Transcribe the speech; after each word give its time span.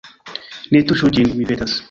Ne 0.77 0.81
tuŝu 0.93 1.13
ĝin, 1.19 1.31
mi 1.39 1.49
petas. 1.53 1.79